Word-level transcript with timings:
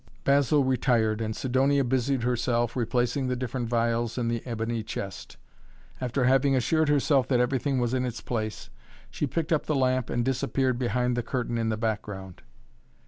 Basil 0.23 0.63
retired 0.63 1.21
and 1.21 1.35
Sidonia 1.35 1.83
busied 1.83 2.23
herself, 2.23 2.75
replacing 2.75 3.27
the 3.27 3.35
different 3.35 3.69
phials 3.69 4.17
in 4.17 4.29
the 4.29 4.41
ebony 4.47 4.81
chest. 4.81 5.37
After 6.01 6.23
having 6.23 6.55
assured 6.55 6.89
herself 6.89 7.27
that 7.27 7.39
everything 7.39 7.77
was 7.79 7.93
in 7.93 8.03
its 8.03 8.19
place, 8.19 8.71
she 9.11 9.27
picked 9.27 9.53
up 9.53 9.67
the 9.67 9.75
lamp 9.75 10.09
and 10.09 10.25
disappeared 10.25 10.79
behind 10.79 11.15
the 11.15 11.21
curtain 11.21 11.59
in 11.59 11.69
the 11.69 11.77
background. 11.77 12.41